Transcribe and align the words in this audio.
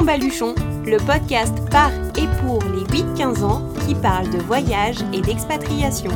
baluchon, 0.00 0.54
le 0.84 0.96
podcast 1.06 1.54
par 1.70 1.92
et 2.16 2.26
pour 2.40 2.60
les 2.64 2.82
8-15 2.84 3.44
ans 3.44 3.72
qui 3.86 3.94
parle 3.94 4.30
de 4.30 4.38
voyage 4.38 4.96
et 5.12 5.20
d'expatriation. 5.20 6.10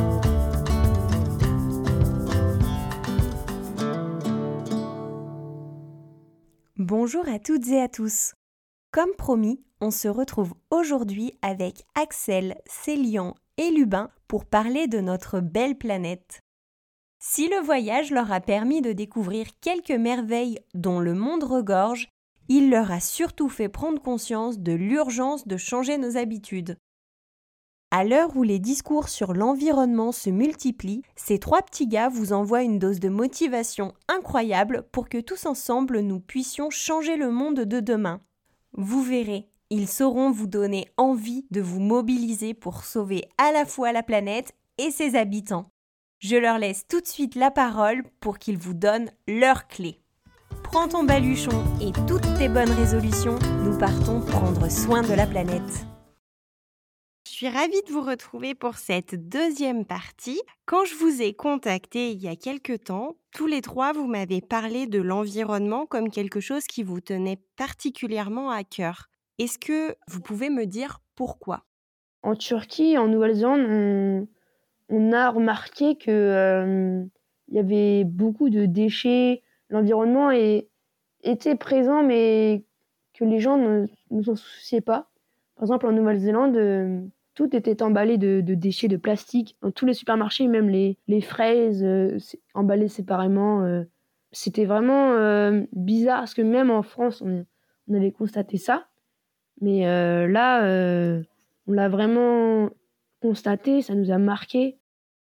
Bonjour 6.75 7.29
à 7.29 7.39
toutes 7.39 7.67
et 7.67 7.79
à 7.79 7.87
tous. 7.87 8.33
Comme 8.91 9.13
promis, 9.17 9.63
on 9.79 9.91
se 9.91 10.07
retrouve 10.07 10.53
aujourd'hui 10.71 11.37
avec 11.41 11.83
Axel, 11.95 12.57
Célian 12.65 13.35
et 13.57 13.69
Lubin 13.69 14.09
pour 14.27 14.45
parler 14.45 14.87
de 14.87 14.99
notre 14.99 15.39
belle 15.39 15.77
planète. 15.77 16.41
Si 17.19 17.47
le 17.47 17.63
voyage 17.63 18.11
leur 18.11 18.31
a 18.31 18.41
permis 18.41 18.81
de 18.81 18.91
découvrir 18.91 19.47
quelques 19.61 19.91
merveilles 19.91 20.59
dont 20.73 20.99
le 20.99 21.13
monde 21.13 21.43
regorge, 21.43 22.09
il 22.49 22.69
leur 22.69 22.91
a 22.91 22.99
surtout 22.99 23.49
fait 23.49 23.69
prendre 23.69 24.01
conscience 24.01 24.59
de 24.59 24.73
l'urgence 24.73 25.47
de 25.47 25.57
changer 25.57 25.97
nos 25.97 26.17
habitudes. 26.17 26.77
À 27.89 28.03
l'heure 28.03 28.35
où 28.35 28.43
les 28.43 28.59
discours 28.59 29.07
sur 29.07 29.33
l'environnement 29.33 30.11
se 30.11 30.29
multiplient, 30.29 31.03
ces 31.15 31.39
trois 31.39 31.61
petits 31.61 31.87
gars 31.87 32.09
vous 32.09 32.33
envoient 32.33 32.63
une 32.63 32.79
dose 32.79 32.99
de 32.99 33.07
motivation 33.07 33.93
incroyable 34.09 34.83
pour 34.91 35.07
que 35.07 35.19
tous 35.19 35.45
ensemble 35.45 36.01
nous 36.01 36.19
puissions 36.19 36.69
changer 36.69 37.15
le 37.15 37.31
monde 37.31 37.61
de 37.61 37.79
demain. 37.79 38.19
Vous 38.73 39.01
verrez, 39.01 39.47
ils 39.69 39.87
sauront 39.87 40.31
vous 40.31 40.47
donner 40.47 40.87
envie 40.97 41.45
de 41.49 41.61
vous 41.61 41.79
mobiliser 41.79 42.53
pour 42.53 42.83
sauver 42.83 43.23
à 43.37 43.53
la 43.53 43.65
fois 43.65 43.93
la 43.93 44.03
planète 44.03 44.53
et 44.77 44.91
ses 44.91 45.15
habitants. 45.15 45.71
Je 46.19 46.35
leur 46.35 46.57
laisse 46.57 46.87
tout 46.87 46.99
de 46.99 47.07
suite 47.07 47.35
la 47.35 47.51
parole 47.51 48.03
pour 48.19 48.37
qu'ils 48.37 48.57
vous 48.57 48.73
donnent 48.73 49.11
leurs 49.27 49.67
clés. 49.67 50.01
Prends 50.63 50.87
ton 50.87 51.03
baluchon 51.03 51.63
et 51.81 51.91
toutes 52.07 52.33
tes 52.37 52.49
bonnes 52.49 52.71
résolutions, 52.71 53.37
nous 53.63 53.77
partons 53.77 54.21
prendre 54.21 54.69
soin 54.69 55.01
de 55.01 55.13
la 55.13 55.25
planète. 55.25 55.85
Je 57.25 57.31
suis 57.31 57.49
ravie 57.49 57.81
de 57.87 57.91
vous 57.91 58.01
retrouver 58.01 58.55
pour 58.55 58.77
cette 58.77 59.29
deuxième 59.29 59.85
partie. 59.85 60.41
Quand 60.65 60.85
je 60.85 60.95
vous 60.95 61.21
ai 61.21 61.33
contacté 61.33 62.11
il 62.11 62.19
y 62.19 62.27
a 62.27 62.35
quelque 62.35 62.73
temps, 62.73 63.15
tous 63.31 63.45
les 63.45 63.61
trois, 63.61 63.93
vous 63.93 64.07
m'avez 64.07 64.41
parlé 64.41 64.87
de 64.87 64.99
l'environnement 64.99 65.85
comme 65.85 66.09
quelque 66.09 66.39
chose 66.39 66.63
qui 66.63 66.81
vous 66.81 66.99
tenait 66.99 67.39
particulièrement 67.55 68.49
à 68.49 68.63
cœur. 68.63 69.09
Est-ce 69.37 69.59
que 69.59 69.95
vous 70.07 70.19
pouvez 70.19 70.49
me 70.49 70.65
dire 70.65 70.99
pourquoi? 71.15 71.63
En 72.23 72.35
Turquie, 72.35 72.97
en 72.97 73.07
Nouvelle-Zélande, 73.07 74.27
on, 74.89 75.13
a 75.13 75.29
remarqué 75.29 75.95
qu'il 75.95 76.13
euh, 76.13 77.03
y 77.49 77.59
avait 77.59 78.03
beaucoup 78.03 78.49
de 78.49 78.65
déchets, 78.65 79.43
l'environnement 79.69 80.31
était 80.31 81.55
présent, 81.55 82.03
mais 82.03 82.63
que 83.13 83.25
les 83.25 83.39
gens 83.39 83.57
ne, 83.57 83.87
s'en 84.21 84.35
souciaient 84.35 84.81
pas. 84.81 85.09
Par 85.55 85.63
exemple, 85.63 85.87
en 85.87 85.91
Nouvelle-Zélande, 85.91 86.55
euh, 86.55 87.01
tout 87.33 87.55
était 87.55 87.81
emballé 87.81 88.17
de, 88.17 88.41
déchets 88.41 88.87
de 88.87 88.97
plastique. 88.97 89.57
Dans 89.61 89.71
tous 89.71 89.85
les 89.85 89.93
supermarchés, 89.93 90.47
même 90.47 90.69
les, 90.69 91.21
fraises 91.21 91.83
euh, 91.83 92.17
emballées 92.53 92.87
séparément. 92.87 93.63
Euh. 93.63 93.83
C'était 94.31 94.65
vraiment 94.65 95.13
bizarre, 95.71 96.19
parce 96.19 96.33
que 96.33 96.41
même 96.41 96.69
en 96.69 96.83
France, 96.83 97.21
on, 97.21 97.45
on 97.87 97.93
avait 97.95 98.11
constaté 98.11 98.57
ça. 98.57 98.87
Mais 99.61 99.81
là, 100.27 100.61
on 101.65 101.71
l'a 101.71 101.89
vraiment 101.89 102.69
constaté, 103.21 103.81
ça 103.81 103.95
nous 103.95 104.11
a 104.11 104.17
marqué. 104.17 104.77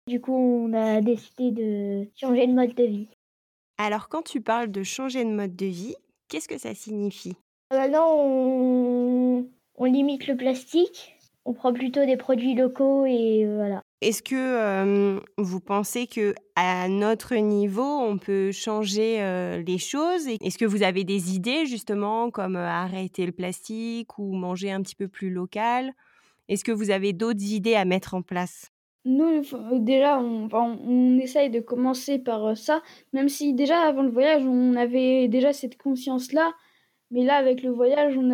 Du 0.08 0.20
coup, 0.20 0.34
on 0.34 0.72
a 0.72 1.00
décidé 1.02 1.50
de 1.50 2.08
changer 2.16 2.46
de 2.46 2.52
mode 2.52 2.74
de 2.74 2.84
vie. 2.84 3.08
Alors, 3.78 4.08
quand 4.08 4.22
tu 4.22 4.40
parles 4.40 4.70
de 4.70 4.82
changer 4.82 5.24
de 5.24 5.30
mode 5.30 5.54
de 5.54 5.66
vie, 5.66 5.94
qu'est-ce 6.28 6.48
que 6.48 6.58
ça 6.58 6.74
signifie? 6.74 7.36
Maintenant, 7.70 8.14
on... 8.16 9.44
limite 9.84 10.26
le 10.26 10.36
plastique. 10.36 11.14
On 11.44 11.52
prend 11.52 11.72
plutôt 11.72 12.04
des 12.04 12.16
produits 12.16 12.54
locaux 12.54 13.06
et 13.06 13.44
euh, 13.44 13.56
voilà. 13.56 13.82
Est-ce 14.00 14.22
que 14.22 15.20
vous 15.38 15.60
pensez 15.60 16.06
que 16.06 16.34
à 16.56 16.88
notre 16.88 17.36
niveau, 17.36 18.00
on 18.00 18.18
peut 18.18 18.50
changer 18.50 19.18
les 19.64 19.78
choses 19.78 20.26
Est-ce 20.26 20.58
que 20.58 20.64
vous 20.64 20.82
avez 20.82 21.04
des 21.04 21.34
idées 21.34 21.66
justement 21.66 22.30
comme 22.30 22.56
arrêter 22.56 23.26
le 23.26 23.32
plastique 23.32 24.18
ou 24.18 24.34
manger 24.34 24.72
un 24.72 24.82
petit 24.82 24.96
peu 24.96 25.08
plus 25.08 25.30
local? 25.30 25.92
Est-ce 26.48 26.64
que 26.64 26.72
vous 26.72 26.90
avez 26.90 27.12
d'autres 27.12 27.42
idées 27.42 27.74
à 27.74 27.84
mettre 27.84 28.14
en 28.14 28.22
place? 28.22 28.70
Nous, 29.06 29.42
déjà, 29.78 30.18
on, 30.18 31.18
essaye 31.18 31.48
de 31.48 31.60
commencer 31.60 32.18
par 32.18 32.44
euh, 32.44 32.54
ça, 32.54 32.82
même 33.12 33.28
si 33.28 33.54
déjà 33.54 33.80
avant 33.80 34.02
le 34.02 34.10
voyage, 34.10 34.42
on 34.44 34.74
avait 34.74 35.28
déjà 35.28 35.52
cette 35.52 35.78
conscience-là. 35.78 36.52
Mais 37.12 37.24
là, 37.24 37.36
avec 37.36 37.62
le 37.62 37.70
voyage, 37.70 38.16
on 38.18 38.30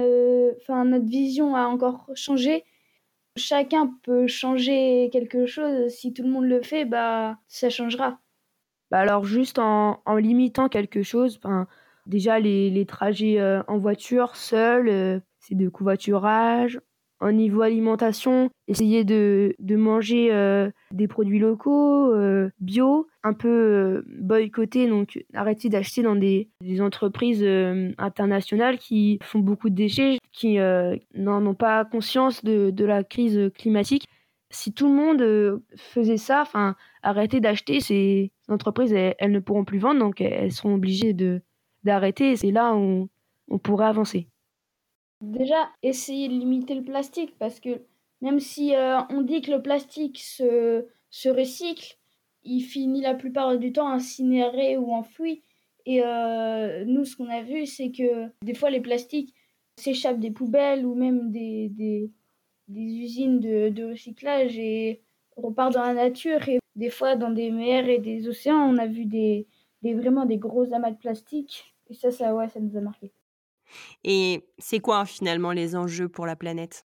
enfin, 0.60 0.86
notre 0.86 1.04
vision 1.04 1.54
a 1.54 1.66
encore 1.66 2.10
changé. 2.14 2.64
Chacun 3.36 3.94
peut 4.02 4.26
changer 4.26 5.10
quelque 5.12 5.44
chose. 5.46 5.88
Si 5.90 6.14
tout 6.14 6.22
le 6.22 6.30
monde 6.30 6.46
le 6.46 6.62
fait, 6.62 6.86
bah, 6.86 7.38
ça 7.48 7.68
changera. 7.68 8.18
Bah 8.90 9.00
alors, 9.00 9.24
juste 9.24 9.58
en, 9.58 10.00
en 10.04 10.16
limitant 10.16 10.68
quelque 10.68 11.02
chose, 11.02 11.38
déjà 12.06 12.40
les, 12.40 12.70
les 12.70 12.86
trajets 12.86 13.40
euh, 13.40 13.62
en 13.68 13.78
voiture, 13.78 14.36
seul, 14.36 14.88
euh, 14.88 15.20
c'est 15.38 15.54
de 15.54 15.68
covoiturage 15.68 16.80
au 17.22 17.32
niveau 17.32 17.62
alimentation, 17.62 18.50
essayer 18.66 19.04
de, 19.04 19.54
de 19.58 19.76
manger 19.76 20.32
euh, 20.32 20.70
des 20.90 21.06
produits 21.06 21.38
locaux, 21.38 22.12
euh, 22.12 22.50
bio, 22.60 23.06
un 23.22 23.32
peu 23.32 23.48
euh, 23.48 24.02
boycotter, 24.18 24.88
donc 24.88 25.24
arrêter 25.32 25.68
d'acheter 25.68 26.02
dans 26.02 26.16
des, 26.16 26.48
des 26.60 26.80
entreprises 26.80 27.46
internationales 27.98 28.78
qui 28.78 29.18
font 29.22 29.38
beaucoup 29.38 29.70
de 29.70 29.74
déchets, 29.74 30.18
qui 30.32 30.58
n'en 31.14 31.46
ont 31.46 31.54
pas 31.54 31.84
conscience 31.84 32.44
de, 32.44 32.70
de, 32.70 32.84
la 32.84 33.04
crise 33.04 33.50
climatique. 33.56 34.06
Si 34.50 34.72
tout 34.72 34.86
le 34.86 34.94
monde 34.94 35.62
faisait 35.76 36.18
ça, 36.18 36.42
enfin, 36.42 36.76
arrêter 37.02 37.40
d'acheter, 37.40 37.80
ces 37.80 38.32
entreprises, 38.48 38.92
elles, 38.92 39.32
ne 39.32 39.38
pourront 39.38 39.64
plus 39.64 39.78
vendre, 39.78 40.00
donc 40.00 40.20
elles 40.20 40.52
seront 40.52 40.74
obligées 40.74 41.14
d'arrêter. 41.84 42.36
C'est 42.36 42.50
là 42.50 42.74
où 42.74 43.08
on 43.48 43.58
pourrait 43.58 43.86
avancer. 43.86 44.28
Déjà, 45.22 45.70
essayer 45.84 46.28
de 46.28 46.34
limiter 46.34 46.74
le 46.74 46.82
plastique 46.82 47.38
parce 47.38 47.60
que 47.60 47.82
même 48.22 48.40
si 48.40 48.74
euh, 48.74 48.98
on 49.08 49.22
dit 49.22 49.40
que 49.40 49.52
le 49.52 49.62
plastique 49.62 50.18
se, 50.18 50.84
se 51.10 51.28
recycle, 51.28 51.96
il 52.42 52.60
finit 52.62 53.02
la 53.02 53.14
plupart 53.14 53.56
du 53.56 53.72
temps 53.72 53.88
incinéré 53.88 54.76
ou 54.76 54.92
enfoui. 54.92 55.42
Et 55.86 56.02
euh, 56.04 56.84
nous, 56.86 57.04
ce 57.04 57.16
qu'on 57.16 57.28
a 57.28 57.40
vu, 57.42 57.66
c'est 57.66 57.92
que 57.92 58.30
des 58.42 58.54
fois, 58.54 58.70
les 58.70 58.80
plastiques 58.80 59.32
s'échappent 59.76 60.18
des 60.18 60.32
poubelles 60.32 60.84
ou 60.84 60.96
même 60.96 61.30
des, 61.30 61.68
des, 61.68 62.10
usines 62.68 63.38
de, 63.38 63.68
de, 63.68 63.90
recyclage 63.90 64.58
et 64.58 65.02
repartent 65.36 65.74
dans 65.74 65.82
la 65.82 65.94
nature. 65.94 66.48
Et 66.48 66.58
des 66.74 66.90
fois, 66.90 67.14
dans 67.14 67.30
des 67.30 67.52
mers 67.52 67.88
et 67.88 67.98
des 67.98 68.26
océans, 68.28 68.56
on 68.56 68.76
a 68.78 68.88
vu 68.88 69.04
des, 69.06 69.46
des 69.82 69.94
vraiment 69.94 70.26
des 70.26 70.38
gros 70.38 70.72
amas 70.74 70.90
de 70.90 70.98
plastique. 70.98 71.76
Et 71.90 71.94
ça, 71.94 72.10
ça, 72.10 72.34
ouais, 72.34 72.48
ça 72.48 72.58
nous 72.58 72.76
a 72.76 72.80
marqué. 72.80 73.12
Et 74.04 74.44
c'est 74.58 74.80
quoi 74.80 75.04
finalement 75.04 75.52
les 75.52 75.76
enjeux 75.76 76.08
pour 76.08 76.26
la 76.26 76.36
planète? 76.36 76.84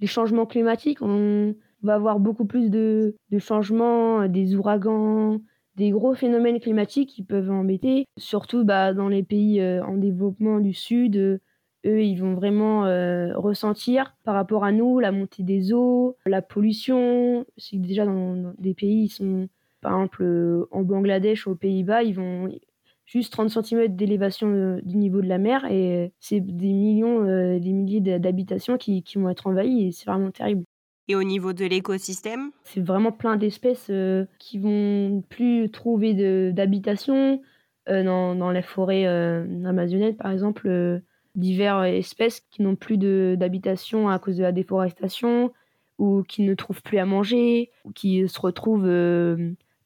Les 0.00 0.06
changements 0.06 0.46
climatiques, 0.46 1.02
on 1.02 1.54
va 1.82 1.94
avoir 1.94 2.18
beaucoup 2.18 2.46
plus 2.46 2.70
de, 2.70 3.14
changements, 3.38 4.26
des 4.28 4.54
ouragans, 4.56 5.40
des 5.76 5.90
gros 5.90 6.14
phénomènes 6.14 6.60
climatiques 6.60 7.10
qui 7.10 7.22
peuvent 7.22 7.50
embêter, 7.50 8.06
surtout 8.16 8.64
bah, 8.64 8.94
dans 8.94 9.08
les 9.08 9.22
pays 9.22 9.60
euh, 9.60 9.84
en 9.84 9.96
développement 9.96 10.60
du 10.60 10.72
Sud. 10.72 11.16
eux, 11.16 11.40
ils 11.84 12.16
vont 12.16 12.34
vraiment 12.34 12.86
euh, 12.86 13.36
ressentir 13.36 14.16
par 14.24 14.34
rapport 14.34 14.64
à 14.64 14.72
nous 14.72 14.98
la 15.00 15.12
montée 15.12 15.42
des 15.42 15.72
eaux, 15.72 16.16
la 16.26 16.42
pollution. 16.42 17.44
C'est 17.56 17.80
déjà 17.80 18.06
dans, 18.06 18.54
des 18.58 18.74
pays, 18.74 19.04
ils 19.04 19.08
sont, 19.08 19.48
par 19.80 19.92
exemple, 19.92 20.22
euh, 20.22 20.66
en 20.70 20.82
Bangladesh, 20.82 21.46
aux 21.46 21.56
Pays-Bas, 21.56 22.02
ils 22.02 22.14
vont 22.14 22.48
juste 23.06 23.32
30 23.32 23.50
cm 23.50 23.94
d'élévation 23.94 24.48
euh, 24.48 24.80
du 24.82 24.96
niveau 24.96 25.20
de 25.20 25.28
la 25.28 25.38
mer 25.38 25.64
et 25.70 26.12
c'est 26.20 26.40
des 26.40 26.72
millions, 26.72 27.22
euh, 27.26 27.58
des 27.58 27.72
milliers 27.72 28.00
d'habitations 28.00 28.76
qui, 28.78 29.02
qui, 29.02 29.18
vont 29.18 29.28
être 29.28 29.46
envahies 29.46 29.88
et 29.88 29.92
c'est 29.92 30.06
vraiment 30.06 30.30
terrible. 30.30 30.64
Et 31.08 31.14
au 31.14 31.22
niveau 31.22 31.52
de 31.52 31.66
l'écosystème? 31.66 32.50
C'est 32.64 32.80
vraiment 32.80 33.12
plein 33.12 33.36
d'espèces 33.36 33.88
euh, 33.90 34.24
qui 34.38 34.58
vont 34.58 35.22
plus 35.28 35.70
trouver 35.70 36.14
d'habitation 36.52 37.42
dans, 37.86 38.34
dans, 38.34 38.50
la 38.50 38.62
forêt 38.62 39.04
amazonienne, 39.04 40.16
par 40.16 40.32
exemple, 40.32 41.02
diverses 41.34 41.88
espèces 41.88 42.40
qui 42.50 42.62
n'ont 42.62 42.76
plus 42.76 42.96
d'habitation 42.96 44.08
à 44.08 44.18
cause 44.18 44.38
de 44.38 44.42
la 44.42 44.52
déforestation 44.52 45.52
ou 45.98 46.22
qui 46.22 46.44
ne 46.44 46.54
trouvent 46.54 46.80
plus 46.80 46.96
à 46.96 47.04
manger 47.04 47.70
ou 47.84 47.92
qui 47.92 48.26
se 48.26 48.40
retrouvent 48.40 48.88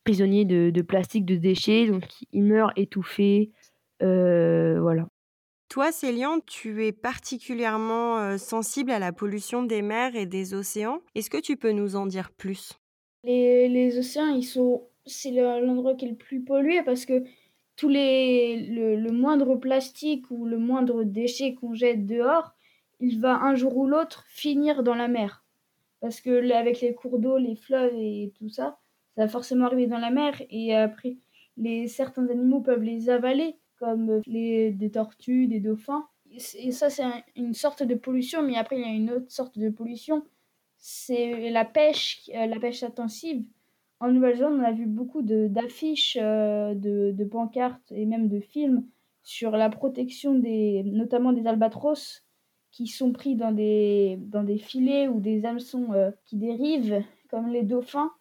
prisonniers 0.08 0.46
de, 0.46 0.80
plastique, 0.80 1.26
de 1.26 1.36
déchets, 1.36 1.86
donc 1.86 2.02
ils 2.32 2.42
meurent 2.42 2.72
étouffés. 2.76 3.50
Euh, 4.02 4.80
voilà. 4.80 5.06
Toi, 5.68 5.92
Célian, 5.92 6.40
tu 6.46 6.86
es 6.86 6.92
particulièrement 6.92 8.18
euh, 8.18 8.38
sensible 8.38 8.90
à 8.90 8.98
la 8.98 9.12
pollution 9.12 9.64
des 9.64 9.82
mers 9.82 10.16
et 10.16 10.24
des 10.24 10.54
océans. 10.54 11.02
Est-ce 11.14 11.28
que 11.28 11.36
tu 11.36 11.58
peux 11.58 11.72
nous 11.72 11.94
en 11.94 12.06
dire 12.06 12.30
plus? 12.30 12.72
Les, 13.22 13.98
océans, 13.98 14.34
ils 14.34 14.44
sont, 14.44 14.84
c'est 15.04 15.30
l'endroit 15.30 15.94
qui 15.94 16.06
est 16.06 16.10
le 16.10 16.16
plus 16.16 16.40
pollué 16.40 16.82
parce 16.82 17.04
que 17.04 17.24
tous 17.76 17.90
les, 17.90 18.56
le, 18.56 19.12
moindre 19.12 19.56
plastique 19.56 20.24
ou 20.30 20.46
le 20.46 20.56
moindre 20.56 21.04
déchet 21.04 21.54
qu'on 21.54 21.74
jette 21.74 22.06
dehors, 22.06 22.54
il 22.98 23.20
va 23.20 23.34
un 23.42 23.54
jour 23.56 23.76
ou 23.76 23.86
l'autre 23.86 24.24
finir 24.26 24.82
dans 24.82 24.94
la 24.94 25.08
mer. 25.08 25.44
Parce 26.00 26.22
que 26.22 26.50
avec 26.52 26.80
les 26.80 26.94
cours 26.94 27.18
d'eau, 27.18 27.36
les 27.36 27.56
fleuves 27.56 27.92
et 27.94 28.32
tout 28.38 28.48
ça, 28.48 28.78
ça 29.18 29.24
va 29.24 29.28
forcément 29.28 29.66
arriver 29.66 29.88
dans 29.88 29.98
la 29.98 30.12
mer 30.12 30.40
et 30.48 30.76
après, 30.76 31.16
les, 31.56 31.88
certains 31.88 32.28
animaux 32.28 32.60
peuvent 32.60 32.84
les 32.84 33.10
avaler, 33.10 33.56
comme 33.80 34.22
les, 34.26 34.70
des 34.70 34.92
tortues, 34.92 35.48
des 35.48 35.58
dauphins. 35.58 36.06
Et 36.30 36.70
ça, 36.70 36.88
c'est 36.88 37.02
une 37.34 37.52
sorte 37.52 37.82
de 37.82 37.96
pollution, 37.96 38.42
mais 38.42 38.56
après, 38.56 38.78
il 38.78 38.82
y 38.82 38.84
a 38.84 38.94
une 38.94 39.10
autre 39.10 39.28
sorte 39.28 39.58
de 39.58 39.70
pollution. 39.70 40.22
C'est 40.76 41.50
la 41.50 41.64
pêche, 41.64 42.30
euh, 42.32 42.46
la 42.46 42.60
pêche 42.60 42.84
intensive. 42.84 43.42
En 43.98 44.12
Nouvelle-Zélande, 44.12 44.60
on 44.60 44.64
a 44.64 44.70
vu 44.70 44.86
beaucoup 44.86 45.22
d'affiches, 45.22 46.16
euh, 46.20 46.74
de, 46.74 47.10
de, 47.10 47.24
pancartes 47.24 47.90
et 47.90 48.06
même 48.06 48.28
de 48.28 48.38
films 48.38 48.86
sur 49.24 49.50
la 49.50 49.68
protection 49.68 50.36
des, 50.36 50.84
notamment 50.84 51.32
des 51.32 51.44
albatros 51.48 52.22
qui 52.70 52.86
sont 52.86 53.10
pris 53.10 53.34
dans 53.34 53.50
des, 53.50 54.16
dans 54.20 54.44
des 54.44 54.58
filets 54.58 55.08
ou 55.08 55.18
des 55.18 55.44
hameçons 55.44 55.92
euh, 55.92 56.12
qui 56.24 56.36
dérivent, 56.36 57.02
comme 57.28 57.48
les 57.48 57.64
dauphins. 57.64 58.12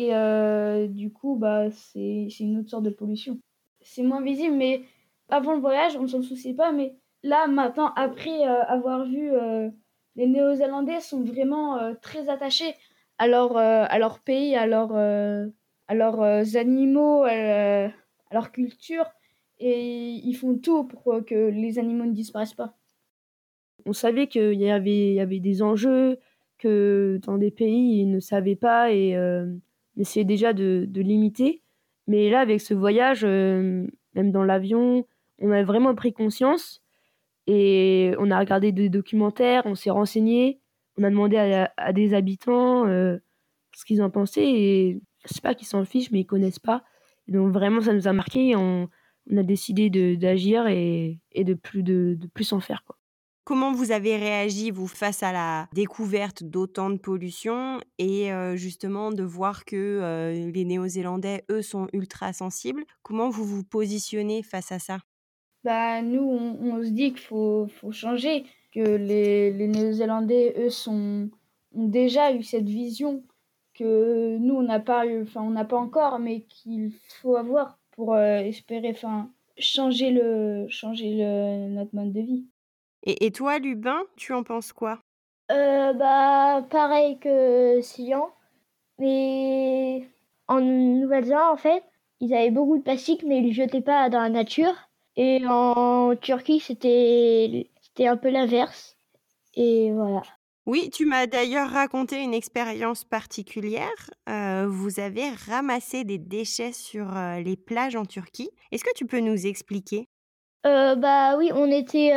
Et 0.00 0.88
du 0.88 1.12
coup, 1.12 1.36
bah, 1.36 1.70
c'est 1.70 2.28
une 2.38 2.58
autre 2.58 2.70
sorte 2.70 2.84
de 2.84 2.90
pollution. 2.90 3.40
C'est 3.80 4.04
moins 4.04 4.22
visible, 4.22 4.54
mais 4.54 4.82
avant 5.28 5.54
le 5.54 5.60
voyage, 5.60 5.96
on 5.96 6.02
ne 6.02 6.06
s'en 6.06 6.22
souciait 6.22 6.54
pas. 6.54 6.70
Mais 6.70 6.94
là, 7.24 7.48
maintenant, 7.48 7.92
après 7.96 8.44
avoir 8.44 9.04
vu 9.04 9.32
les 10.14 10.26
Néo-Zélandais 10.28 11.00
sont 11.00 11.24
vraiment 11.24 11.94
très 12.00 12.28
attachés 12.28 12.74
à 13.18 13.26
leur, 13.26 13.56
à 13.56 13.98
leur 13.98 14.20
pays, 14.20 14.54
à, 14.54 14.66
leur, 14.66 14.94
à 14.94 15.94
leurs 15.94 16.56
animaux, 16.56 17.24
à, 17.24 17.88
leur 18.30 18.52
culture. 18.52 19.06
Et 19.58 20.12
ils 20.22 20.34
font 20.34 20.56
tout 20.56 20.84
pour 20.84 21.24
que 21.26 21.48
les 21.48 21.80
animaux 21.80 22.04
ne 22.04 22.12
disparaissent 22.12 22.54
pas. 22.54 22.76
On 23.84 23.92
savait 23.92 24.28
qu'il 24.28 24.60
y 24.60 24.70
avait, 24.70 25.14
y 25.14 25.20
avait 25.20 25.40
des 25.40 25.60
enjeux, 25.60 26.18
que 26.58 27.18
dans 27.24 27.38
des 27.38 27.50
pays, 27.50 28.00
ils 28.00 28.10
ne 28.10 28.20
savaient 28.20 28.56
pas 28.56 28.92
et 28.92 29.16
euh, 29.98 30.02
essayaient 30.02 30.24
déjà 30.24 30.52
de, 30.52 30.86
de, 30.88 31.02
limiter. 31.02 31.62
Mais 32.06 32.30
là, 32.30 32.40
avec 32.40 32.60
ce 32.60 32.74
voyage, 32.74 33.24
même 33.24 34.32
dans 34.32 34.44
l'avion, 34.44 35.06
on 35.40 35.50
a 35.50 35.62
vraiment 35.62 35.94
pris 35.94 36.12
conscience 36.12 36.82
et 37.46 38.14
on 38.18 38.30
a 38.30 38.38
regardé 38.38 38.72
des 38.72 38.90
documentaires, 38.90 39.62
on 39.64 39.74
s'est 39.74 39.90
renseigné, 39.90 40.60
on 40.98 41.02
a 41.04 41.10
demandé 41.10 41.36
à, 41.76 41.92
des 41.92 42.12
habitants 42.12 42.86
euh, 42.86 43.16
ce 43.74 43.84
qu'ils 43.84 44.02
en 44.02 44.10
pensaient. 44.10 44.46
Et 44.46 45.00
je 45.26 45.34
sais 45.34 45.40
pas 45.40 45.54
qu'ils 45.54 45.66
s'en 45.66 45.84
fichent, 45.84 46.10
mais 46.10 46.20
ils 46.20 46.26
connaissent 46.26 46.58
pas. 46.58 46.84
Donc 47.26 47.52
vraiment, 47.52 47.80
ça 47.80 47.94
nous 47.94 48.08
a 48.08 48.12
marqué. 48.12 48.56
On, 48.56 48.88
on 49.30 49.36
a 49.36 49.42
décidé 49.42 49.88
d'agir 50.16 50.66
et, 50.66 51.20
et, 51.32 51.44
de 51.44 51.54
plus 51.54 51.82
de, 51.82 52.16
de 52.18 52.26
plus 52.26 52.52
en 52.52 52.60
faire. 52.60 52.82
Quoi. 52.84 52.96
Comment 53.48 53.72
vous 53.72 53.92
avez 53.92 54.16
réagi, 54.16 54.70
vous, 54.70 54.86
face 54.86 55.22
à 55.22 55.32
la 55.32 55.68
découverte 55.72 56.44
d'autant 56.44 56.90
de 56.90 56.98
pollution 56.98 57.80
et 57.96 58.30
euh, 58.30 58.56
justement 58.56 59.10
de 59.10 59.22
voir 59.22 59.64
que 59.64 59.74
euh, 59.74 60.50
les 60.50 60.66
Néo-Zélandais, 60.66 61.46
eux, 61.50 61.62
sont 61.62 61.88
ultra 61.94 62.34
sensibles 62.34 62.84
Comment 63.02 63.30
vous 63.30 63.44
vous 63.44 63.64
positionnez 63.64 64.42
face 64.42 64.70
à 64.70 64.78
ça? 64.78 64.98
Bah, 65.64 66.02
nous, 66.02 66.20
on, 66.20 66.82
se 66.84 66.90
dit 66.90 67.14
qu'il 67.14 67.20
faut, 67.22 67.68
changer, 67.90 68.44
que 68.70 68.80
les, 68.80 69.66
Néo-Zélandais, 69.66 70.52
eux, 70.58 70.68
sont, 70.68 71.30
ont 71.74 71.88
déjà 71.88 72.34
eu 72.34 72.42
cette 72.42 72.68
vision 72.68 73.24
que 73.72 74.36
nous, 74.36 74.56
on 74.56 74.62
n'a 74.62 74.78
pas 74.78 75.06
pas 75.64 75.78
encore, 75.78 76.18
mais 76.18 76.42
qu'il 76.42 76.92
faut 77.22 77.36
avoir 77.36 77.78
pour 77.92 78.12
euh, 78.12 78.40
espérer, 78.40 78.94
changer 79.56 80.10
le, 80.10 80.66
changer 80.68 81.14
le, 81.16 81.68
notre 81.68 81.94
mode 81.94 82.12
de 82.12 82.20
vie. 82.20 82.44
Et, 83.02 83.26
et 83.26 83.30
toi, 83.30 83.58
Lubin, 83.58 84.02
tu 84.16 84.32
en 84.32 84.42
penses 84.42 84.72
quoi? 84.72 85.00
Euh, 85.50 85.92
Bah, 85.94 86.66
pareil 86.70 87.18
que 87.18 87.80
Sian, 87.80 88.30
mais 88.98 90.08
en 90.46 90.60
Nouvelle-Zélande, 90.60 91.52
en 91.54 91.56
fait, 91.56 91.84
ils 92.20 92.34
avaient 92.34 92.50
beaucoup 92.50 92.78
de 92.78 92.82
plastique, 92.82 93.22
mais 93.24 93.38
ils 93.38 93.48
ne 93.48 93.52
jetaient 93.52 93.80
pas 93.80 94.08
dans 94.10 94.20
la 94.20 94.28
nature. 94.30 94.74
Et 95.16 95.44
en 95.46 96.14
Turquie, 96.16 96.60
c'était 96.60 97.70
un 98.00 98.16
peu 98.16 98.28
l'inverse. 98.30 98.96
Et 99.54 99.92
voilà. 99.92 100.22
Oui, 100.66 100.90
tu 100.90 101.06
m'as 101.06 101.26
d'ailleurs 101.26 101.70
raconté 101.70 102.22
une 102.22 102.34
expérience 102.34 103.02
particulière. 103.04 104.10
Euh, 104.28 104.66
vous 104.68 105.00
avez 105.00 105.30
ramassé 105.30 106.04
des 106.04 106.18
déchets 106.18 106.72
sur 106.72 107.16
euh, 107.16 107.40
les 107.40 107.56
plages 107.56 107.96
en 107.96 108.04
Turquie. 108.04 108.50
Est-ce 108.70 108.84
que 108.84 108.94
tu 108.94 109.06
peux 109.06 109.20
nous 109.20 109.46
expliquer? 109.46 110.08
Euh, 110.68 110.94
Bah 110.94 111.36
oui, 111.38 111.50
on 111.54 111.70
était 111.70 112.12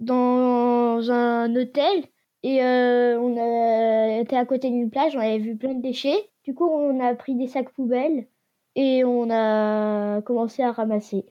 dans 0.00 1.10
un 1.10 1.54
hôtel 1.54 2.04
et 2.42 2.60
on 2.62 3.36
a 3.36 4.20
été 4.20 4.36
à 4.36 4.44
côté 4.44 4.70
d'une 4.70 4.90
plage, 4.90 5.16
on 5.16 5.20
avait 5.20 5.38
vu 5.38 5.56
plein 5.56 5.74
de 5.74 5.82
déchets. 5.82 6.30
Du 6.44 6.54
coup, 6.54 6.66
on 6.66 7.00
a 7.00 7.14
pris 7.14 7.34
des 7.34 7.48
sacs 7.48 7.72
poubelles 7.72 8.26
et 8.76 9.04
on 9.04 9.28
a 9.30 10.22
commencé 10.22 10.62
à 10.62 10.70
ramasser. 10.70 11.24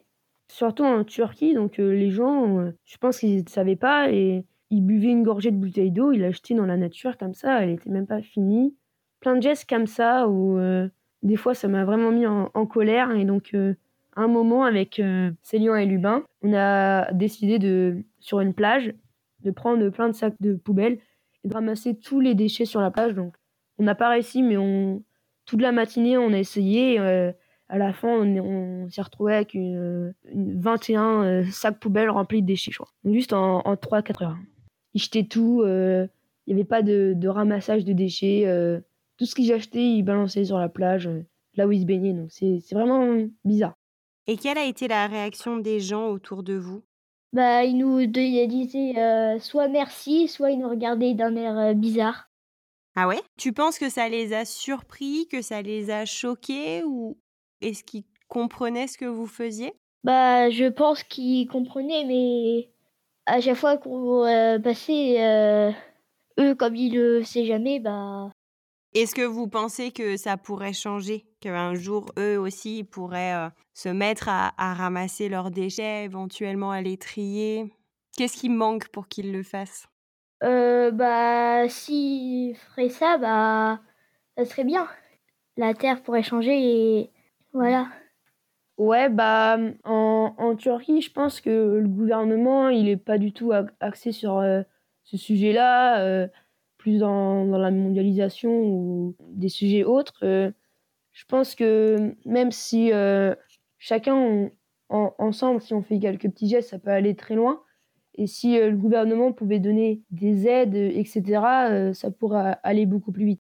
Surtout 0.48 0.84
en 0.84 1.04
Turquie, 1.04 1.54
donc 1.54 1.80
euh, 1.80 1.92
les 1.92 2.12
gens, 2.12 2.60
euh, 2.60 2.72
je 2.86 2.98
pense 2.98 3.20
qu'ils 3.20 3.44
ne 3.44 3.50
savaient 3.50 3.76
pas 3.76 4.12
et 4.12 4.46
ils 4.70 4.82
buvaient 4.82 5.10
une 5.10 5.24
gorgée 5.24 5.52
de 5.52 5.58
bouteille 5.58 5.92
d'eau, 5.92 6.12
ils 6.12 6.22
l'achetaient 6.22 6.54
dans 6.54 6.66
la 6.66 6.78
nature 6.78 7.18
comme 7.18 7.34
ça, 7.34 7.64
elle 7.64 7.72
n'était 7.72 7.90
même 7.90 8.08
pas 8.08 8.22
finie. 8.22 8.76
Plein 9.22 9.36
de 9.36 9.42
gestes 9.42 9.68
comme 9.68 9.88
ça 9.88 10.28
où 10.28 10.58
euh, 10.58 10.88
des 11.24 11.36
fois 11.36 11.56
ça 11.56 11.68
m'a 11.68 11.84
vraiment 11.84 12.12
mis 12.12 12.28
en, 12.28 12.66
colère 12.68 13.12
et 13.12 13.26
donc 13.26 13.56
un 14.16 14.28
moment 14.28 14.64
avec 14.64 15.02
Célian 15.42 15.76
et 15.76 15.86
Lubin, 15.86 16.24
on 16.42 16.54
a 16.54 17.12
décidé 17.12 17.60
de 17.60 18.04
sur 18.20 18.40
une 18.40 18.54
plage 18.54 18.94
de 19.42 19.52
prendre 19.52 19.90
plein 19.90 20.08
de 20.08 20.14
sacs 20.14 20.40
de 20.40 20.56
poubelle 20.56 21.00
et 21.44 21.50
de 21.50 21.54
ramasser 21.54 21.98
tous 21.98 22.20
les 22.20 22.36
déchets 22.36 22.66
sur 22.66 22.82
la 22.82 22.92
plage. 22.92 23.14
Donc 23.14 23.36
on 23.78 23.84
n'a 23.84 23.96
pas 23.96 24.10
réussi, 24.10 24.42
mais 24.42 24.58
on 24.58 25.04
toute 25.46 25.62
la 25.62 25.72
matinée 25.72 26.18
on 26.18 26.34
a 26.34 26.40
essayé 26.40 27.00
à 27.68 27.78
la 27.78 27.94
fin, 27.94 28.10
on, 28.10 28.90
s'est 28.90 29.02
retrouvé 29.02 29.34
avec 29.36 29.54
une, 29.54 30.14
21 30.34 31.24
euh, 31.24 31.44
sacs 31.46 31.80
poubelles 31.80 32.10
remplis 32.10 32.42
de 32.42 32.48
déchets, 32.48 32.72
Juste 33.06 33.34
en, 33.34 33.62
3-4 33.62 34.24
heures. 34.24 34.38
Ils 34.94 35.02
jetaient 35.02 35.24
tout, 35.24 35.62
euh, 35.64 36.08
il 36.46 36.56
n'y 36.56 36.62
avait 36.62 36.68
pas 36.68 36.84
de, 36.84 37.28
ramassage 37.28 37.84
de 37.84 37.94
déchets. 37.94 38.44
Euh, 38.46 38.80
tout 39.18 39.26
ce 39.26 39.34
qu'ils 39.34 39.52
achetaient, 39.52 39.84
ils 39.84 40.04
balançaient 40.04 40.46
sur 40.46 40.60
la 40.60 40.70
plage, 40.70 41.10
là 41.56 41.68
où 41.68 41.72
ils 41.72 41.82
se 41.82 41.86
baignaient. 41.86 42.14
Donc 42.14 42.32
c'est 42.32 42.62
vraiment 42.72 43.18
bizarre. 43.44 43.76
Et 44.28 44.38
quelle 44.38 44.58
a 44.58 44.66
été 44.66 44.88
la 44.88 45.08
réaction 45.08 45.58
des 45.58 45.80
gens 45.80 46.08
autour 46.08 46.44
de 46.44 46.56
vous? 46.56 46.84
Bah, 47.34 47.64
ils 47.64 47.78
nous 47.78 48.06
disaient 48.06 49.40
soit 49.40 49.68
merci, 49.68 50.28
soit 50.28 50.52
ils 50.52 50.60
nous 50.60 50.70
regardaient 50.70 51.14
d'un 51.14 51.36
air 51.36 51.76
bizarre. 51.76 52.30
Ah 52.96 53.08
ouais? 53.08 53.22
Tu 53.38 53.52
penses 53.52 53.78
que 53.78 53.90
ça 53.90 54.08
les 54.08 54.34
a 54.34 54.46
surpris, 54.46 55.28
que 55.30 55.42
ça 55.42 55.62
les 55.62 55.92
a 55.92 56.06
choqués 56.06 56.84
ou, 56.86 57.18
est-ce 57.62 57.84
qu'ils 57.84 58.06
comprenaient 58.28 58.88
ce 58.88 58.98
que 58.98 59.06
vous 59.06 59.28
faisiez? 59.28 59.74
Bah, 60.04 60.50
je 60.50 60.66
pense 60.66 61.04
qu'ils 61.04 61.48
comprenaient, 61.48 62.06
mais 62.06 62.70
à 63.26 63.42
chaque 63.42 63.58
fois 63.58 63.78
qu'on 63.78 64.26
euh, 64.26 64.60
passait, 64.60 65.24
euh, 65.24 65.72
eux, 66.40 66.56
comme 66.56 66.76
ils 66.76 66.94
le 66.94 67.24
savent 67.24 67.46
jamais, 67.46 67.80
bah. 67.80 68.30
Est-ce 68.96 69.14
que 69.14 69.26
vous 69.26 69.50
pensez 69.50 69.92
que 69.92 70.16
ça 70.16 70.38
pourrait 70.38 70.72
changer? 70.72 71.26
Qu'un 71.42 71.76
jour, 71.76 72.14
eux 72.18 72.40
aussi, 72.40 72.86
pourraient 72.86 73.36
euh, 73.36 73.50
se 73.74 73.90
mettre 73.90 74.30
à, 74.30 74.54
ramasser 74.58 75.28
leurs 75.28 75.52
déchets, 75.52 76.06
éventuellement 76.06 76.72
à 76.72 76.80
les 76.80 76.96
trier? 76.96 77.74
Qu'est-ce 78.16 78.38
qui 78.38 78.48
manque 78.48 78.88
pour 78.88 79.10
qu'ils 79.10 79.34
le 79.34 79.44
fassent? 79.44 79.90
Euh, 80.44 80.92
Bah, 80.92 81.68
s'ils 81.68 82.56
feraient 82.56 82.88
ça, 82.88 83.18
bah, 83.18 83.82
ça 84.38 84.46
serait 84.46 84.64
bien. 84.64 84.88
La 85.58 85.74
Terre 85.74 86.02
pourrait 86.02 86.24
changer 86.24 86.58
et 86.58 87.12
voilà. 87.52 87.90
Ouais, 88.78 89.10
bah 89.10 89.58
en, 89.84 90.36
en, 90.38 90.56
Turquie, 90.56 91.02
je 91.02 91.12
pense 91.12 91.42
que 91.42 91.50
le 91.50 91.88
gouvernement, 91.90 92.70
il 92.70 92.88
est 92.88 92.98
pas 92.98 93.18
du 93.18 93.34
tout 93.34 93.52
axé 93.82 94.14
sur 94.14 94.38
euh, 94.38 94.64
ce 95.04 95.18
sujet-là, 95.18 96.00
euh, 96.00 96.28
plus 96.86 97.00
dans, 97.00 97.46
dans, 97.46 97.58
la 97.58 97.72
mondialisation 97.72 98.52
ou 98.52 99.16
des 99.32 99.50
sujets 99.50 99.84
autres. 99.84 100.20
Euh, 100.22 100.52
je 101.14 101.26
pense 101.26 101.56
que 101.56 102.14
même 102.26 102.52
si 102.52 102.92
chacun, 103.80 104.52
ensemble, 104.90 105.62
si 105.62 105.74
on 105.74 105.82
fait 105.82 105.98
quelques 105.98 106.30
petits 106.30 106.50
gestes, 106.50 106.70
ça 106.70 106.78
peut 106.78 106.92
aller 106.92 107.16
très 107.16 107.34
loin. 107.34 107.64
Et 108.16 108.28
si 108.28 108.60
le 108.60 108.76
gouvernement 108.76 109.32
pouvait 109.32 109.60
donner 109.60 110.04
des 110.12 110.46
aides, 110.46 110.76
etc., 110.76 111.94
ça 111.94 112.12
pourrait 112.12 112.58
aller 112.64 112.86
beaucoup 112.86 113.14
plus 113.14 113.26
vite. 113.26 113.42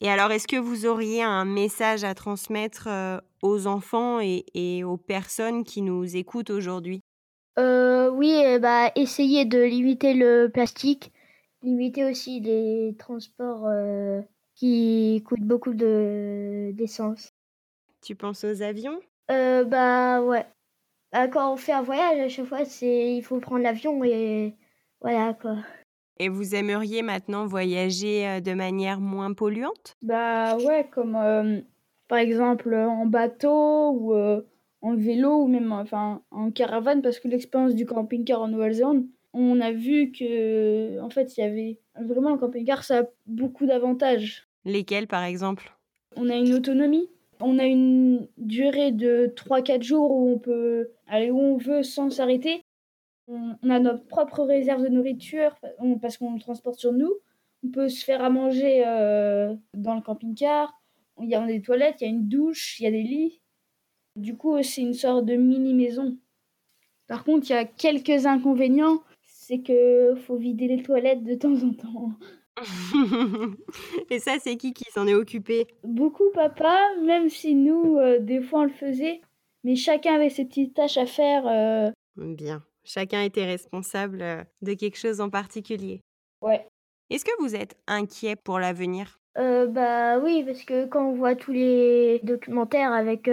Et 0.00 0.10
alors, 0.10 0.30
est-ce 0.32 0.48
que 0.48 0.56
vous 0.56 0.86
auriez 0.86 1.22
un 1.22 1.44
message 1.44 2.04
à 2.04 2.14
transmettre 2.14 2.88
euh, 2.88 3.18
aux 3.42 3.66
enfants 3.66 4.18
et, 4.20 4.84
aux 4.84 4.96
personnes 4.96 5.64
qui 5.64 5.82
nous 5.82 6.16
écoutent 6.16 6.50
aujourd'hui? 6.50 7.00
Euh, 7.58 8.10
Oui, 8.10 8.42
bah, 8.60 8.90
essayez 8.96 9.44
de 9.44 9.62
limiter 9.62 10.14
le 10.14 10.48
plastique, 10.52 11.12
limiter 11.64 12.04
aussi 12.04 12.40
les 12.40 12.94
transports 12.98 13.66
euh, 13.66 14.20
qui 14.54 15.22
coûtent 15.26 15.40
beaucoup 15.40 15.74
d'essence. 15.74 17.30
tu 18.02 18.14
penses 18.14 18.44
aux 18.44 18.62
avions? 18.62 19.00
Bah 19.28 20.22
ouais. 20.22 20.46
Bah, 21.12 21.28
quand 21.28 21.52
on 21.52 21.56
fait 21.56 21.72
un 21.72 21.82
voyage, 21.82 22.18
à 22.20 22.28
chaque 22.28 22.46
fois, 22.46 22.64
c'est 22.64 23.16
il 23.16 23.22
faut 23.22 23.38
prendre 23.40 23.62
l'avion 23.62 24.04
et 24.04 24.54
Voilà 25.00 25.34
quoi. 25.34 25.56
Et 26.20 26.28
vous 26.28 26.54
aimeriez 26.54 27.02
maintenant 27.02 27.46
voyager 27.46 28.40
de 28.40 28.52
manière 28.52 29.00
moins 29.00 29.32
polluante? 29.32 29.96
Bah 30.02 30.56
ouais, 30.58 30.88
comme 30.92 31.18
par 32.08 32.18
exemple 32.18 32.74
en 32.74 33.06
bateau 33.06 33.90
ou 33.92 34.14
en 34.82 34.94
vélo 34.94 35.42
ou 35.42 35.48
même 35.48 35.72
enfin 35.72 36.22
en 36.30 36.50
caravane 36.50 37.00
parce 37.02 37.18
que 37.18 37.28
l'expérience 37.28 37.74
du 37.74 37.86
camping-car 37.86 38.42
en 38.42 38.48
Nouvelle-Zélande, 38.48 39.06
on 39.34 39.60
a 39.60 39.72
vu 39.72 40.12
que 40.12 41.00
en 41.00 41.10
fait 41.10 41.36
il 41.36 41.40
y 41.40 41.44
avait 41.44 41.78
vraiment 42.00 42.30
le 42.30 42.38
camping-car 42.38 42.84
ça 42.84 43.00
a 43.00 43.04
beaucoup 43.26 43.66
d'avantages. 43.66 44.48
Lesquels 44.64 45.06
par 45.06 45.24
exemple? 45.24 45.76
On 46.16 46.30
a 46.30 46.36
une 46.36 46.54
autonomie, 46.54 47.10
on 47.40 47.58
a 47.58 47.66
une 47.66 48.28
durée 48.38 48.92
de 48.92 49.32
3-4 49.36 49.82
jours 49.82 50.10
où 50.12 50.32
on 50.32 50.38
peut 50.38 50.90
aller 51.08 51.30
où 51.30 51.38
on 51.38 51.56
veut 51.56 51.82
sans 51.82 52.10
s'arrêter. 52.10 52.62
On, 53.26 53.56
a 53.70 53.78
notre 53.80 54.04
propre 54.04 54.42
réserve 54.44 54.82
de 54.82 54.88
nourriture 54.88 55.56
parce 56.00 56.18
qu'on 56.18 56.34
le 56.34 56.40
transporte 56.40 56.78
sur 56.78 56.92
nous. 56.92 57.12
On 57.64 57.70
peut 57.70 57.88
se 57.88 58.04
faire 58.04 58.22
à 58.22 58.30
manger 58.30 58.84
euh, 58.86 59.54
dans 59.72 59.94
le 59.94 60.02
camping-car. 60.02 60.72
Il 61.20 61.28
y 61.28 61.34
a 61.34 61.44
des 61.46 61.62
toilettes, 61.62 61.96
il 62.00 62.04
y 62.04 62.06
a 62.06 62.10
une 62.10 62.28
douche, 62.28 62.78
il 62.78 62.84
y 62.84 62.86
a 62.86 62.90
des 62.90 63.02
lits. 63.02 63.40
Du 64.16 64.36
coup, 64.36 64.62
c'est 64.62 64.82
une 64.82 64.94
sorte 64.94 65.24
de 65.24 65.34
mini-maison. 65.34 66.16
Par 67.06 67.24
contre, 67.24 67.50
il 67.50 67.52
y 67.52 67.56
a 67.56 67.64
quelques 67.64 68.26
inconvénients. 68.26 69.02
C'est 69.46 69.60
que 69.60 70.14
faut 70.26 70.36
vider 70.36 70.68
les 70.68 70.82
toilettes 70.82 71.22
de 71.22 71.34
temps 71.34 71.52
en 71.52 71.74
temps. 71.74 72.12
Et 74.10 74.18
ça, 74.18 74.36
c'est 74.40 74.56
qui 74.56 74.72
qui 74.72 74.90
s'en 74.90 75.06
est 75.06 75.12
occupé? 75.12 75.66
Beaucoup 75.82 76.30
papa, 76.32 76.74
même 77.02 77.28
si 77.28 77.54
nous, 77.54 77.98
euh, 77.98 78.18
des 78.20 78.40
fois, 78.40 78.60
on 78.60 78.64
le 78.64 78.70
faisait. 78.70 79.20
Mais 79.62 79.76
chacun 79.76 80.14
avait 80.14 80.30
ses 80.30 80.46
petites 80.46 80.72
tâches 80.72 80.96
à 80.96 81.04
faire. 81.04 81.46
Euh. 81.46 81.90
Bien. 82.16 82.62
Chacun 82.84 83.20
était 83.20 83.44
responsable 83.44 84.22
euh, 84.22 84.42
de 84.62 84.72
quelque 84.72 84.96
chose 84.96 85.20
en 85.20 85.28
particulier. 85.28 86.00
Ouais. 86.40 86.66
Est-ce 87.10 87.26
que 87.26 87.38
vous 87.38 87.54
êtes 87.54 87.76
inquiet 87.86 88.36
pour 88.36 88.58
l'avenir? 88.58 89.18
Euh, 89.36 89.66
Bah 89.66 90.20
oui, 90.20 90.42
parce 90.46 90.64
que 90.64 90.86
quand 90.86 91.06
on 91.06 91.16
voit 91.16 91.34
tous 91.34 91.52
les 91.52 92.18
documentaires 92.22 92.92
avec 92.92 93.28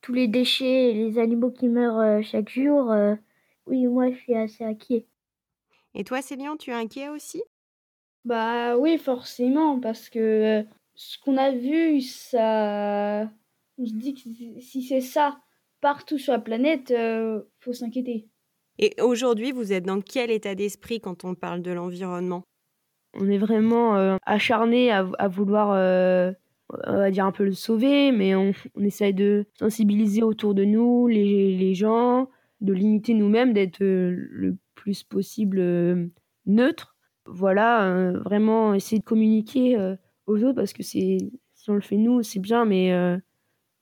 tous 0.00 0.12
les 0.12 0.26
déchets 0.26 0.90
et 0.90 0.94
les 0.94 1.20
animaux 1.20 1.52
qui 1.52 1.68
meurent 1.68 2.20
chaque 2.24 2.50
jour, 2.50 2.92
oui, 3.66 3.86
moi 3.86 4.10
je 4.10 4.16
suis 4.16 4.34
assez 4.34 4.64
inquiet. 4.64 5.06
Et 5.94 6.04
toi, 6.04 6.22
Céline, 6.22 6.56
tu 6.58 6.70
es 6.70 6.74
inquiet 6.74 7.08
aussi? 7.08 7.42
Bah 8.24 8.76
oui, 8.76 8.98
forcément, 8.98 9.80
parce 9.80 10.08
que 10.08 10.64
ce 10.94 11.18
qu'on 11.18 11.36
a 11.36 11.50
vu, 11.50 12.00
ça. 12.00 13.30
On 13.78 13.86
se 13.86 13.94
dit 13.94 14.14
que 14.14 14.60
si 14.60 14.82
c'est 14.82 15.00
ça 15.00 15.40
partout 15.80 16.18
sur 16.18 16.34
la 16.34 16.38
planète, 16.38 16.90
euh, 16.90 17.40
faut 17.60 17.72
s'inquiéter. 17.72 18.28
Et 18.78 18.94
aujourd'hui, 19.00 19.52
vous 19.52 19.72
êtes 19.72 19.84
dans 19.84 20.02
quel 20.02 20.30
état 20.30 20.54
d'esprit 20.54 21.00
quand 21.00 21.24
on 21.24 21.34
parle 21.34 21.62
de 21.62 21.70
l'environnement? 21.70 22.44
On 23.14 23.28
est 23.28 23.38
vraiment 23.38 23.96
euh, 23.96 24.16
acharné 24.26 24.92
à, 24.92 25.28
vouloir, 25.28 25.72
euh, 25.72 26.32
on 26.86 26.96
va 26.96 27.10
dire 27.10 27.24
un 27.24 27.32
peu 27.32 27.44
le 27.44 27.52
sauver, 27.52 28.12
mais 28.12 28.34
on, 28.34 28.52
on 28.74 28.84
essaye 28.84 29.14
de 29.14 29.46
sensibiliser 29.58 30.22
autour 30.22 30.54
de 30.54 30.64
nous 30.64 31.08
les, 31.08 31.56
les 31.56 31.74
gens, 31.74 32.28
de 32.60 32.74
limiter 32.74 33.14
nous-mêmes, 33.14 33.54
d'être 33.54 33.80
le 33.80 34.56
plus 34.80 35.02
possible 35.02 36.10
neutre 36.46 36.96
voilà, 37.26 37.84
euh, 37.84 38.18
vraiment 38.20 38.74
essayer 38.74 38.98
de 38.98 39.04
communiquer 39.04 39.78
euh, 39.78 39.96
aux 40.26 40.42
autres 40.42 40.54
parce 40.54 40.72
que 40.72 40.82
c'est 40.82 41.18
si 41.54 41.70
on 41.70 41.74
le 41.74 41.80
fait 41.80 41.96
nous, 41.96 42.22
c'est 42.22 42.40
bien, 42.40 42.64
mais 42.64 42.92
euh, 42.92 43.18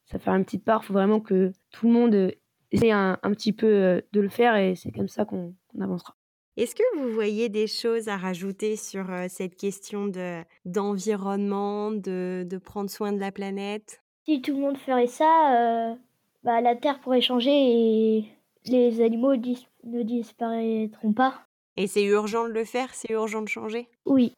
ça 0.06 0.18
fait 0.18 0.30
une 0.30 0.44
petite 0.44 0.64
part. 0.64 0.82
Il 0.82 0.86
faut 0.86 0.92
vraiment 0.92 1.20
que 1.20 1.52
tout 1.70 1.86
le 1.86 1.92
monde 1.92 2.32
essaie 2.72 2.90
un, 2.90 3.16
petit 3.22 3.52
peu 3.52 4.02
de 4.12 4.20
le 4.20 4.28
faire 4.28 4.56
et 4.56 4.74
c'est 4.74 4.90
comme 4.90 5.08
ça 5.08 5.24
qu'on 5.24 5.54
avancera. 5.80 6.16
Est-ce 6.56 6.74
que 6.74 6.82
vous 6.98 7.12
voyez 7.14 7.48
des 7.48 7.68
choses 7.68 8.08
à 8.08 8.16
rajouter 8.16 8.74
sur 8.74 9.06
cette 9.28 9.54
question 9.54 10.08
de 10.08 10.42
d'environnement, 10.64 11.92
de, 11.92 12.44
de, 12.44 12.58
prendre 12.58 12.90
soin 12.90 13.12
de 13.12 13.20
la 13.20 13.30
planète? 13.30 14.02
Si 14.24 14.42
tout 14.42 14.54
le 14.54 14.60
monde 14.60 14.76
ferait 14.76 15.06
ça, 15.06 15.96
bah, 16.42 16.60
la 16.60 16.74
Terre 16.74 16.98
pourrait 17.00 17.20
changer 17.20 17.52
et 17.52 18.28
les 18.70 19.00
animaux 19.00 19.34
ne 19.36 20.02
disparaîtront 20.02 21.12
pas. 21.12 21.48
Et 21.76 21.86
c'est 21.86 22.04
urgent 22.04 22.48
de 22.48 22.52
le 22.52 22.64
faire, 22.64 22.92
c'est 22.92 23.12
urgent 23.12 23.40
de 23.40 23.48
changer? 23.48 23.88
Oui. 24.04 24.32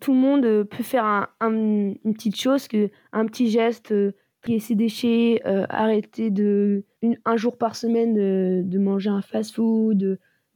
Tout 0.00 0.12
le 0.12 0.18
monde 0.18 0.44
euh, 0.46 0.64
peut 0.64 0.82
faire 0.82 1.04
un, 1.04 1.28
une 1.40 2.14
petite 2.14 2.36
chose, 2.36 2.68
que, 2.68 2.90
un 3.12 3.26
petit 3.26 3.50
geste, 3.50 3.92
euh, 3.92 4.12
trier 4.40 4.60
ses 4.60 4.74
déchets, 4.74 5.42
euh, 5.44 5.66
arrêter 5.68 6.30
de, 6.30 6.84
un 7.26 7.36
jour 7.36 7.58
par 7.58 7.76
semaine 7.76 8.14
de, 8.14 8.78
manger 8.78 9.10
un 9.10 9.20
fast-food, 9.20 9.98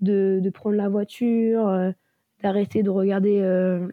de, 0.00 0.40
de, 0.42 0.50
prendre 0.50 0.76
la 0.76 0.88
voiture, 0.88 1.92
d'arrêter 2.42 2.82
de 2.82 2.90
regarder 2.90 3.40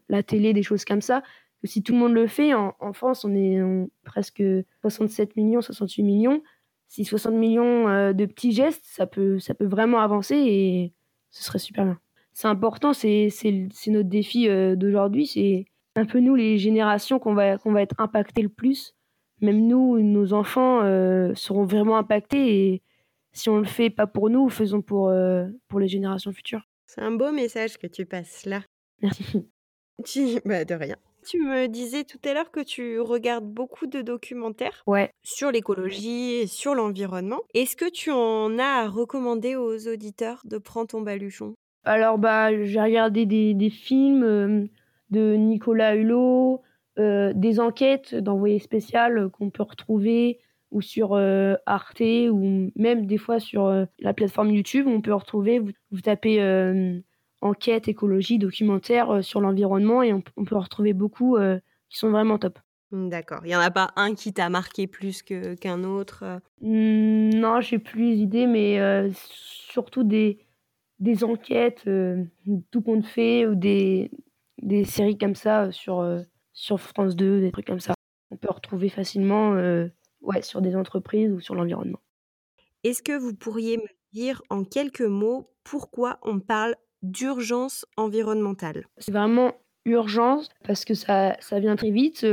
la 0.08 0.24
télé, 0.24 0.54
des 0.54 0.64
choses 0.64 0.86
comme 0.86 1.02
ça. 1.02 1.24
Que 1.62 1.68
si 1.68 1.84
tout 1.84 1.94
le 1.94 2.00
monde 2.00 2.14
le 2.14 2.28
fait, 2.28 2.54
en, 2.54 2.94
France, 2.94 3.26
on 3.26 3.34
est 3.36 3.60
presque 4.04 4.44
67 4.82 5.36
millions, 5.36 5.62
68 5.62 6.04
millions. 6.04 6.42
Si 6.88 7.06
60 7.06 7.34
millions 7.34 8.14
de 8.14 8.26
petits 8.26 8.54
gestes, 8.54 8.86
ça 8.86 9.06
peut, 9.06 9.40
ça 9.40 9.54
peut 9.54 9.68
vraiment 9.68 10.00
avancer 10.00 10.36
et 10.36 10.94
ce 11.32 11.44
serait 11.44 11.60
super 11.60 11.86
bien 11.86 12.00
c'est 12.38 12.48
important, 12.48 12.94
c'est 12.94 13.32
notre 13.88 14.10
défi 14.10 14.48
euh, 14.48 14.76
d'aujourd'hui. 14.76 15.26
C'est 15.26 15.66
un 15.96 16.06
peu 16.06 16.20
nous, 16.20 16.36
les 16.36 16.60
générations, 16.60 17.18
qu'on 17.18 17.34
va, 17.34 17.58
qu'on 17.58 17.72
va 17.72 17.82
être 17.82 17.96
impactés 17.98 18.44
le 18.44 18.50
plus. 18.50 18.94
Même 19.42 19.66
nous, 19.66 20.00
nos 20.04 20.34
enfants 20.34 20.84
euh, 20.84 21.34
seront 21.34 21.66
vraiment 21.66 21.98
impactés. 21.98 22.68
Et 22.68 22.84
si 23.34 23.50
on 23.50 23.58
le 23.58 23.66
fait 23.66 23.90
pas 23.90 24.06
pour 24.06 24.30
nous, 24.30 24.50
faisons 24.50 24.84
pour, 24.84 25.10
euh, 25.10 25.48
pour 25.68 25.80
les 25.80 25.88
générations 25.88 26.32
futures. 26.32 26.62
C'est 26.86 27.02
un 27.02 27.10
beau 27.10 27.32
message 27.32 27.80
que 27.80 27.88
tu 27.88 28.06
passes 28.06 28.46
là. 28.46 28.62
Merci. 29.02 29.24
Tu... 30.06 30.40
Bah, 30.46 30.64
de 30.64 30.76
rien. 30.76 30.96
Tu 31.30 31.40
me 31.42 31.68
disais 31.68 32.06
tout 32.06 32.20
à 32.24 32.34
l'heure 32.34 32.52
que 32.52 32.62
tu 32.62 33.02
regardes 33.02 33.44
beaucoup 33.44 33.86
de 33.86 34.02
documentaires 34.02 34.84
ouais. 34.88 35.12
sur 35.24 35.52
l'écologie, 35.52 36.48
sur 36.48 36.74
l'environnement. 36.74 37.42
Est-ce 37.54 37.76
que 37.76 37.90
tu 37.92 38.12
en 38.12 38.58
as 38.58 38.84
à 38.84 38.88
recommander 38.88 39.58
aux 39.58 39.90
auditeurs 39.90 40.40
de 40.46 40.58
prendre 40.58 40.88
ton 40.88 41.02
baluchon? 41.02 41.56
Alors, 41.84 42.18
bah, 42.18 42.64
j'ai 42.64 42.80
regardé 42.80 43.26
des, 43.26 43.54
des 43.54 43.70
films 43.70 44.24
euh, 44.24 44.68
de 45.10 45.36
Nicolas 45.36 45.96
Hulot, 45.96 46.62
euh, 46.98 47.34
des 47.36 47.60
enquêtes 47.60 48.16
d'envoyés 48.16 48.60
spécial 48.60 49.30
qu'on 49.30 49.50
peut 49.50 49.64
retrouver 49.64 50.40
ou 50.72 50.82
sur 50.82 51.14
euh, 51.14 51.56
Arte 51.66 52.02
ou 52.02 52.72
même 52.78 53.06
des 53.06 53.18
fois 53.18 53.42
sur 53.42 53.86
la 54.00 54.14
plateforme 54.14 54.52
YouTube 54.52 54.88
on 54.88 55.02
peut 55.02 55.14
retrouver, 55.14 55.60
vous, 55.60 56.02
tapez 56.02 56.40
enquête, 57.42 57.88
écologie, 57.88 58.40
documentaire 58.40 59.24
sur 59.24 59.42
l'environnement 59.42 60.02
et 60.04 60.14
on, 60.14 60.22
peut 60.22 60.58
retrouver 60.58 60.94
beaucoup 60.94 61.38
qui 61.90 61.98
sont 61.98 62.10
vraiment 62.10 62.38
top. 62.38 62.60
D'accord. 62.92 63.42
Il 63.44 63.50
n'y 63.50 63.56
en 63.56 63.60
a 63.60 63.72
pas 63.72 63.92
un 63.96 64.16
qui 64.16 64.34
t'a 64.34 64.50
marqué 64.50 64.88
plus 64.88 65.22
qu'un 65.22 65.84
autre 65.84 66.42
mmh, 66.62 67.30
Non, 67.36 67.62
j'ai 67.62 67.80
plus 67.80 68.16
d'idées, 68.16 68.48
mais 68.48 69.12
surtout 69.14 70.04
des, 70.04 70.40
des 71.00 71.24
enquêtes, 71.24 71.84
euh, 71.88 72.24
tout 72.72 72.82
compte 72.82 73.06
fait, 73.06 73.46
ou 73.46 73.56
des, 73.56 74.12
des 74.62 74.84
séries 74.84 75.18
comme 75.18 75.36
ça 75.36 75.66
euh, 75.66 75.72
sur, 75.72 76.00
euh, 76.00 76.22
sur 76.54 76.80
France 76.80 77.16
2, 77.16 77.42
des 77.42 77.52
trucs 77.52 77.68
comme 77.68 77.80
ça. 77.80 77.94
On 78.32 78.38
peut 78.38 78.52
retrouver 78.52 78.90
facilement 78.90 79.52
ouais, 80.22 80.42
sur 80.42 80.62
des 80.62 80.76
entreprises 80.76 81.32
ou 81.32 81.40
sur 81.40 81.56
l'environnement. 81.56 82.00
Est-ce 82.84 83.02
que 83.02 83.18
vous 83.18 83.34
pourriez 83.34 83.78
me 83.78 83.88
dire 84.12 84.42
en 84.50 84.66
quelques 84.66 85.00
mots 85.00 85.50
pourquoi 85.64 86.20
on 86.24 86.42
parle 86.42 86.76
d'urgence 87.02 87.86
environnementale 87.96 88.86
C'est 88.98 89.12
vraiment 89.12 89.54
urgence 89.86 90.50
parce 90.66 90.86
que 90.86 90.94
ça, 90.94 91.38
ça 91.40 91.60
vient 91.60 91.76
très 91.76 91.92
vite. 91.92 92.26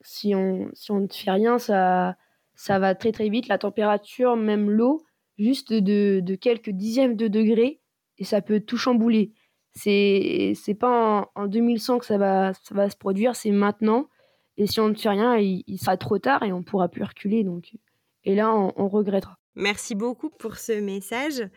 si, 0.00 0.34
on, 0.34 0.70
si 0.72 0.90
on 0.90 1.00
ne 1.00 1.08
fait 1.08 1.30
rien, 1.30 1.58
ça, 1.58 2.16
ça 2.54 2.78
va 2.78 2.94
très 2.94 3.12
très 3.12 3.28
vite. 3.28 3.48
La 3.48 3.58
température, 3.58 4.36
même 4.36 4.70
l'eau, 4.70 5.02
juste 5.38 5.72
de, 5.72 6.20
de 6.20 6.34
quelques 6.34 6.70
dixièmes 6.70 7.16
de 7.16 7.28
degrés, 7.28 7.80
et 8.18 8.24
ça 8.24 8.42
peut 8.42 8.60
tout 8.60 8.76
chambouler. 8.76 9.32
C'est 9.72 10.54
c'est 10.56 10.74
pas 10.74 11.30
en, 11.34 11.46
2100 11.46 12.00
que 12.00 12.04
ça 12.04 12.18
va 12.18 12.52
ça 12.52 12.74
va 12.74 12.90
se 12.90 12.96
produire, 12.96 13.36
c'est 13.36 13.52
maintenant. 13.52 14.08
Et 14.56 14.66
si 14.66 14.80
on 14.80 14.88
ne 14.88 14.94
fait 14.94 15.08
rien, 15.08 15.36
il, 15.36 15.78
sera 15.78 15.96
trop 15.96 16.18
tard 16.18 16.42
et 16.42 16.52
on 16.52 16.64
pourra 16.64 16.88
plus 16.88 17.04
reculer. 17.04 17.44
Donc 17.44 17.76
et 18.24 18.34
là, 18.34 18.52
on, 18.52 18.88
regrettera. 18.88 19.38
Merci 19.54 19.94
beaucoup 19.94 20.30
pour 20.30 20.56
ce 20.56 20.72
message. 20.72 21.48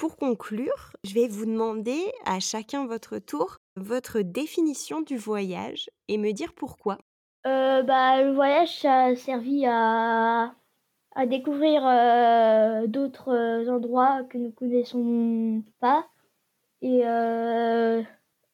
Pour 0.00 0.16
conclure, 0.16 0.92
je 1.04 1.12
vais 1.12 1.28
vous 1.28 1.44
demander 1.44 2.00
à 2.24 2.40
chacun 2.40 2.86
votre 2.86 3.18
tour 3.18 3.58
votre 3.76 4.22
définition 4.22 5.02
du 5.02 5.18
voyage 5.18 5.90
et 6.08 6.16
me 6.16 6.32
dire 6.32 6.54
pourquoi. 6.54 6.96
Euh, 7.46 7.82
bah, 7.82 8.22
le 8.22 8.32
voyage, 8.32 8.80
ça 8.80 9.04
a 9.04 9.14
servi 9.14 9.66
à 9.66 10.54
à 11.14 11.26
découvrir 11.26 11.86
euh, 11.86 12.86
d'autres 12.86 13.28
euh, 13.28 13.68
endroits 13.68 14.24
que 14.24 14.38
nous 14.38 14.52
connaissons 14.52 15.62
pas 15.80 16.08
et 16.80 17.02
euh, 17.04 18.02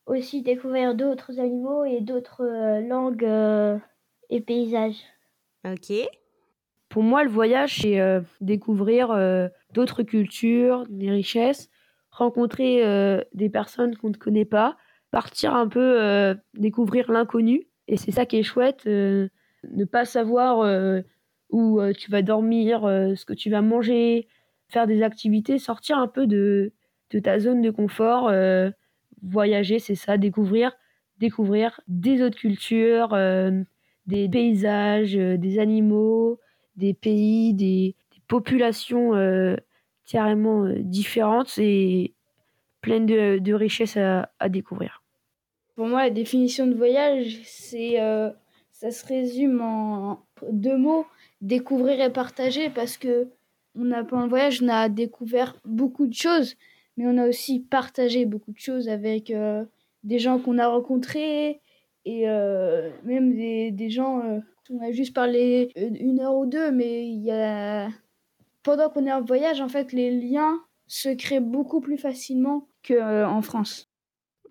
aussi 0.07 0.43
découvrir 0.43 0.97
d'autres 0.97 1.39
animaux 1.39 1.85
et 1.85 2.01
d'autres 2.01 2.43
langues 2.81 3.81
et 4.31 4.41
paysages. 4.41 5.05
Ok. 5.65 6.09
Pour 6.97 7.03
moi, 7.03 7.25
le 7.25 7.29
voyage, 7.29 7.83
c'est 7.83 8.01
découvrir 8.41 9.15
d'autres 9.75 10.03
cultures, 10.03 10.87
des 10.89 11.11
richesses, 11.11 11.69
rencontrer 12.11 12.81
des 13.35 13.51
personnes 13.51 13.95
qu'on 13.99 14.09
ne 14.09 14.15
connaît 14.15 14.47
pas, 14.47 14.79
partir 15.11 15.55
un 15.55 15.69
peu 15.69 16.35
découvrir 16.55 17.13
l'inconnu. 17.13 17.67
Et 17.87 17.99
c'est 17.99 18.13
ça 18.13 18.25
qui 18.25 18.39
est 18.39 18.43
chouette, 18.43 18.87
ne 18.87 19.29
pas 19.85 20.07
savoir 20.07 21.03
où 21.51 21.83
tu 21.99 22.11
vas 22.11 22.23
dormir, 22.23 22.81
ce 22.85 23.27
que 23.27 23.35
tu 23.35 23.51
vas 23.51 23.61
manger, 23.61 24.27
faire 24.71 24.87
des 24.87 25.03
activités, 25.03 25.59
sortir 25.59 25.99
un 25.99 26.09
peu 26.09 26.27
de, 26.27 26.73
de 27.11 27.19
ta 27.19 27.39
zone 27.39 27.61
de 27.61 27.71
confort, 27.71 28.33
voyager, 29.23 29.81
c'est 29.81 29.97
ça, 29.97 30.17
découvrir, 30.17 30.73
découvrir 31.19 31.79
des 31.89 32.23
autres 32.23 32.39
cultures, 32.39 33.15
des 34.07 34.31
paysages, 34.31 35.13
des 35.13 35.59
animaux, 35.59 36.41
des 36.77 36.95
pays, 36.95 37.55
des, 37.55 37.95
populations 38.29 39.13
carrément 40.05 40.67
différentes 40.81 41.59
et 41.59 42.13
pleines 42.81 43.07
de, 43.07 43.53
richesses 43.53 43.97
à, 43.97 44.49
découvrir. 44.49 45.03
Pour 45.77 45.87
moi, 45.87 46.05
la 46.05 46.11
définition 46.11 46.67
de 46.67 46.75
voyage, 46.75 47.41
c'est, 47.45 47.99
ça 48.73 48.91
se 48.91 49.07
résume 49.07 49.61
en 49.61 50.25
deux 50.51 50.77
mots 50.77 51.07
découvrir 51.41 52.01
et 52.01 52.13
partager 52.13 52.71
parce 52.71 52.97
que 52.97 53.29
on 53.79 53.91
a 53.93 54.03
pendant 54.05 54.23
le 54.23 54.31
voyage, 54.31 54.63
on 54.63 54.69
a 54.69 54.89
découvert 54.89 55.55
beaucoup 55.65 56.07
de 56.07 56.15
choses, 56.15 56.57
mais 56.97 57.05
on 57.07 57.19
a 57.19 57.29
aussi 57.29 57.61
partagé 57.61 58.25
beaucoup 58.25 58.53
de 58.53 58.59
choses 58.59 58.89
avec 58.89 59.33
des 60.03 60.19
gens 60.19 60.39
qu'on 60.39 60.59
a 60.59 60.67
rencontrés 60.67 61.61
et 62.05 62.27
même 63.05 63.37
des 63.37 63.91
gens. 63.91 64.41
On 64.71 64.81
a 64.81 64.93
juste 64.93 65.15
parlé 65.15 65.71
une 65.77 66.21
heure 66.21 66.35
ou 66.35 66.47
deux, 66.47 66.71
mais 66.71 67.07
il 67.09 67.23
y 67.23 67.31
a 67.31 67.89
pendant 68.67 68.91
qu'on 68.91 69.07
est 69.07 69.13
en 69.13 69.23
voyage, 69.23 69.61
en 69.61 69.69
fait, 69.69 69.93
les 69.93 70.11
liens 70.11 70.61
se 70.89 71.09
créent 71.09 71.41
beaucoup 71.41 71.81
plus 71.81 71.99
facilement 71.99 72.67
qu'en 72.87 73.41
France. 73.41 73.89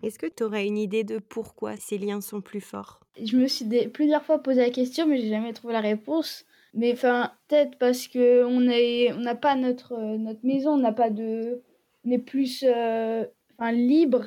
Est-ce 0.02 0.18
que 0.18 0.26
tu 0.26 0.42
aurais 0.42 0.66
une 0.66 0.78
idée 0.78 1.04
de 1.04 1.18
pourquoi 1.18 1.76
ces 1.76 1.98
liens 1.98 2.22
sont 2.22 2.40
plus 2.40 2.62
forts? 2.62 3.00
Je 3.22 3.36
me 3.36 3.46
suis 3.46 3.66
plusieurs 3.88 4.24
fois 4.24 4.42
posé 4.42 4.62
la 4.62 4.70
question, 4.70 5.06
mais 5.06 5.18
j'ai 5.18 5.28
jamais 5.28 5.52
trouvé 5.52 5.74
la 5.74 5.80
réponse. 5.80 6.46
Mais 6.72 6.92
enfin, 6.92 7.32
peut-être 7.48 7.76
parce 7.78 8.08
que 8.08 8.44
on 8.44 8.68
est, 8.68 9.12
on 9.12 9.20
n'a 9.20 9.34
pas 9.34 9.54
notre 9.54 9.96
notre 10.16 10.44
maison, 10.44 10.72
on 10.72 10.78
n'a 10.78 10.92
pas 10.92 11.10
de, 11.10 11.62
on 12.06 12.10
est 12.10 12.18
plus, 12.18 12.64
euh, 12.66 13.24
enfin 13.58 13.72
libre. 13.72 14.24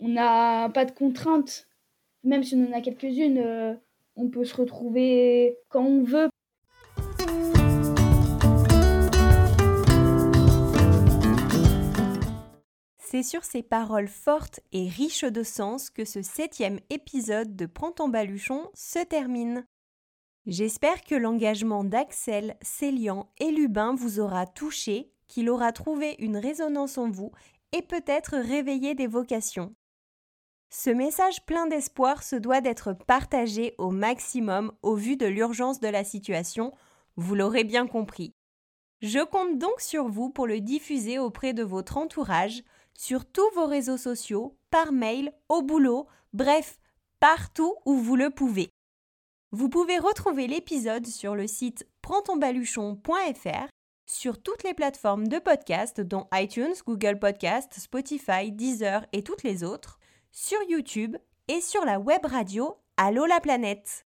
On 0.00 0.08
n'a 0.08 0.70
pas 0.70 0.86
de 0.86 0.90
contraintes. 0.90 1.68
Même 2.24 2.44
si 2.44 2.54
on 2.54 2.66
en 2.66 2.72
a 2.72 2.80
quelques-unes, 2.80 3.38
euh, 3.38 3.74
on 4.16 4.28
peut 4.28 4.44
se 4.44 4.56
retrouver 4.56 5.58
quand 5.68 5.84
on 5.84 6.02
veut. 6.02 6.28
C'est 12.98 13.22
sur 13.22 13.44
ces 13.44 13.62
paroles 13.62 14.08
fortes 14.08 14.60
et 14.72 14.88
riches 14.88 15.24
de 15.24 15.42
sens 15.42 15.90
que 15.90 16.06
ce 16.06 16.22
septième 16.22 16.80
épisode 16.88 17.54
de 17.56 17.66
Prends 17.66 17.92
ton 17.92 18.08
baluchon 18.08 18.70
se 18.72 19.00
termine. 19.00 19.66
J'espère 20.46 21.02
que 21.02 21.14
l'engagement 21.14 21.84
d'Axel, 21.84 22.56
Célian 22.62 23.30
et 23.38 23.50
Lubin 23.50 23.94
vous 23.94 24.18
aura 24.18 24.46
touché, 24.46 25.12
qu'il 25.28 25.50
aura 25.50 25.72
trouvé 25.72 26.16
une 26.20 26.36
résonance 26.36 26.96
en 26.98 27.10
vous 27.10 27.32
et 27.72 27.82
peut-être 27.82 28.36
réveillé 28.36 28.94
des 28.94 29.06
vocations. 29.06 29.74
Ce 30.74 30.88
message 30.88 31.44
plein 31.44 31.66
d'espoir 31.66 32.22
se 32.22 32.34
doit 32.34 32.62
d'être 32.62 32.94
partagé 32.94 33.74
au 33.76 33.90
maximum 33.90 34.72
au 34.80 34.94
vu 34.94 35.18
de 35.18 35.26
l'urgence 35.26 35.80
de 35.80 35.88
la 35.88 36.02
situation, 36.02 36.72
vous 37.16 37.34
l'aurez 37.34 37.62
bien 37.62 37.86
compris. 37.86 38.32
Je 39.02 39.22
compte 39.22 39.58
donc 39.58 39.82
sur 39.82 40.08
vous 40.08 40.30
pour 40.30 40.46
le 40.46 40.60
diffuser 40.60 41.18
auprès 41.18 41.52
de 41.52 41.62
votre 41.62 41.98
entourage, 41.98 42.62
sur 42.94 43.26
tous 43.26 43.50
vos 43.54 43.66
réseaux 43.66 43.98
sociaux, 43.98 44.56
par 44.70 44.92
mail, 44.92 45.34
au 45.50 45.60
boulot, 45.60 46.06
bref, 46.32 46.78
partout 47.20 47.76
où 47.84 47.98
vous 47.98 48.16
le 48.16 48.30
pouvez. 48.30 48.70
Vous 49.50 49.68
pouvez 49.68 49.98
retrouver 49.98 50.46
l'épisode 50.46 51.06
sur 51.06 51.34
le 51.34 51.46
site 51.46 51.86
prendtonbaluchon.fr, 52.00 53.68
sur 54.06 54.42
toutes 54.42 54.62
les 54.62 54.72
plateformes 54.72 55.28
de 55.28 55.38
podcast 55.38 56.00
dont 56.00 56.28
iTunes, 56.32 56.72
Google 56.86 57.18
Podcast, 57.18 57.74
Spotify, 57.78 58.50
Deezer 58.50 59.04
et 59.12 59.22
toutes 59.22 59.42
les 59.42 59.64
autres, 59.64 59.98
sur 60.32 60.58
YouTube 60.68 61.16
et 61.48 61.60
sur 61.60 61.84
la 61.84 62.00
web 62.00 62.24
radio 62.24 62.76
Allô 62.96 63.26
la 63.26 63.40
planète. 63.40 64.06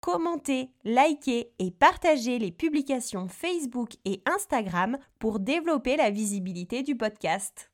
Commentez, 0.00 0.70
likez 0.84 1.52
et 1.58 1.70
partagez 1.70 2.38
les 2.38 2.52
publications 2.52 3.28
Facebook 3.28 3.94
et 4.04 4.22
Instagram 4.26 4.98
pour 5.18 5.40
développer 5.40 5.96
la 5.96 6.10
visibilité 6.10 6.82
du 6.82 6.96
podcast. 6.96 7.70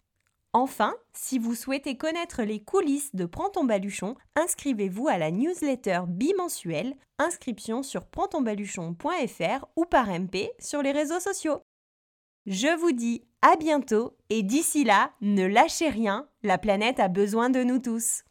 Enfin, 0.53 0.95
si 1.13 1.39
vous 1.39 1.55
souhaitez 1.55 1.97
connaître 1.97 2.43
les 2.43 2.63
coulisses 2.63 3.15
de 3.15 3.25
Prends 3.25 3.65
baluchon, 3.65 4.17
inscrivez-vous 4.37 5.09
à 5.09 5.19
la 5.19 5.31
newsletter 5.31 6.03
bimensuelle, 6.09 6.97
inscription 7.19 7.83
sur 7.83 8.07
prendtonbaluchon.fr 8.07 9.67
ou 9.77 9.85
par 9.85 10.09
MP 10.09 10.51
sur 10.59 10.83
les 10.83 10.93
réseaux 10.93 11.21
sociaux. 11.21 11.63
Je 12.47 12.75
vous 12.79 12.93
dis 12.93 13.23
à 13.43 13.57
bientôt 13.57 14.17
et 14.31 14.43
d'ici 14.43 14.85
là, 14.85 15.13
ne 15.21 15.45
lâchez 15.45 15.89
rien, 15.89 16.29
la 16.43 16.57
planète 16.57 16.99
a 16.99 17.09
besoin 17.09 17.51
de 17.51 17.63
nous 17.63 17.79
tous. 17.79 18.23